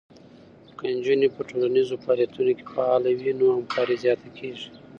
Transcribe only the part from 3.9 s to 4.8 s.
زیاته کېږي.